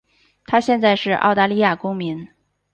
[0.47, 2.27] 她现在是澳大利亚公民。